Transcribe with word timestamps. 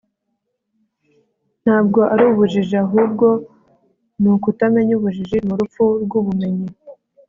ntabwo 1.63 1.99
ari 2.13 2.23
ubujiji, 2.31 2.75
ahubwo 2.85 3.27
ni 4.21 4.27
ukutamenya 4.35 4.93
ubujiji, 4.99 5.37
ni 5.43 5.51
urupfu 5.55 5.83
rw'ubumenyi 6.03 6.67